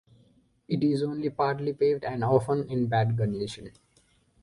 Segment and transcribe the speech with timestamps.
[0.67, 3.71] It is only partly paved and often in bad condition.